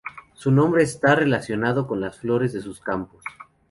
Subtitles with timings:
[0.33, 3.23] Su nombre está relacionado con las flores de sus campos.